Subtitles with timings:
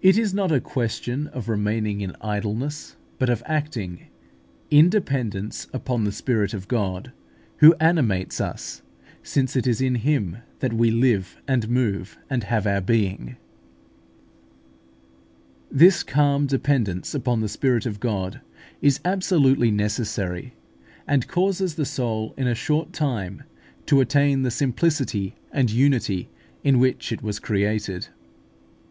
[0.00, 4.06] It is not then a question of remaining in idleness, but of acting
[4.70, 7.12] in dependence upon the Spirit of God,
[7.58, 8.80] who animates us,
[9.22, 13.36] since it is in Him that "we live, and move, and have our being" (Acts
[13.36, 13.38] xvii.
[15.68, 15.78] 23).
[15.86, 18.40] This calm dependence upon the Spirit of God
[18.80, 20.54] is absolutely necessary,
[21.06, 23.42] and causes the soul in a short time
[23.84, 26.30] to attain the simplicity and unity
[26.64, 28.08] in which it was created.